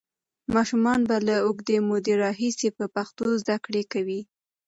[0.55, 4.21] ماشومان به له اوږدې مودې راهیسې په پښتو زده کړه کوي.